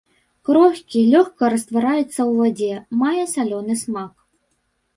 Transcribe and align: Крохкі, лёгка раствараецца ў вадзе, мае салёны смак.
Крохкі, 0.47 0.99
лёгка 1.15 1.43
раствараецца 1.55 2.07
ў 2.29 2.31
вадзе, 2.39 2.73
мае 3.05 3.23
салёны 3.37 3.73
смак. 3.87 4.13